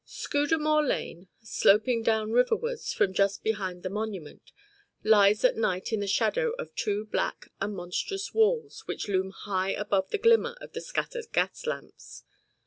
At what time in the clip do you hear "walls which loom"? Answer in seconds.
8.33-9.29